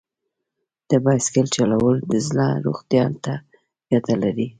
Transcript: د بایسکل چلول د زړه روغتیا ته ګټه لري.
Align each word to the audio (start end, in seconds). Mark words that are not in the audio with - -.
د 0.89 0.91
بایسکل 1.03 1.45
چلول 1.55 1.95
د 2.09 2.13
زړه 2.27 2.47
روغتیا 2.65 3.05
ته 3.23 3.33
ګټه 3.91 4.15
لري. 4.23 4.47